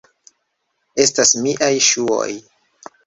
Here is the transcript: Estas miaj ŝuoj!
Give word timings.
Estas 1.05 1.35
miaj 1.43 1.71
ŝuoj! 1.91 2.29